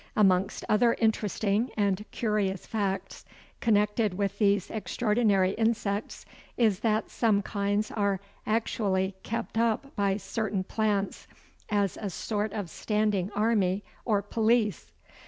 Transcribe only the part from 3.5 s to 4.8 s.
connected with these